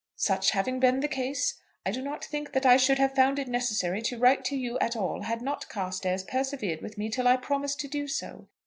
[0.15, 3.47] "Such having been the case, I do not think that I should have found it
[3.47, 7.37] necessary to write to you at all had not Carstairs persevered with me till I
[7.37, 8.47] promised to do so.